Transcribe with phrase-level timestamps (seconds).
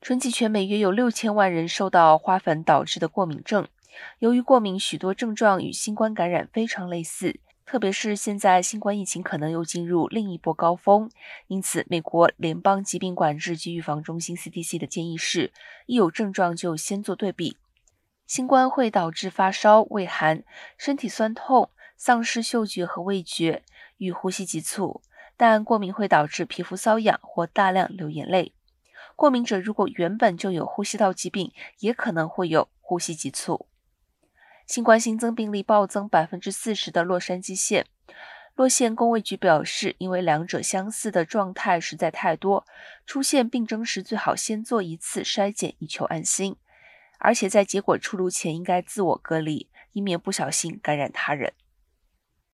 [0.00, 3.68] 春季全美约有六千万人受到花粉导致的过敏症。
[4.18, 11.10] 由于过敏，许多症状与新冠感染非常类似，特别是现在新冠疫情可能又进入另一波高峰，
[11.48, 15.52] 因此美国联邦疾病管制及预防中心 （CDC） 的建议是：
[15.84, 17.58] 一有症状就先做对比。
[18.26, 20.44] 新冠会导致发烧、畏寒、
[20.78, 23.62] 身体酸痛、丧失嗅觉和味觉
[23.98, 25.02] 与呼吸急促，
[25.36, 28.54] 但过敏会导致皮肤瘙痒或大量流眼泪。
[29.20, 33.66] 过敏者如果原本就有呼吸道疾病，也可能会有呼吸急促。
[34.66, 37.84] 新冠新增病例暴增百分之四十的洛杉矶县，
[38.54, 42.64] 洛县公卫局表示，因为两者相似的状态实在太多，
[43.04, 46.56] 出现病征时最好先做一次筛检，以求安心。
[47.18, 51.52] 而且在结果出炉前应该自我隔离，以免不小心感染他人。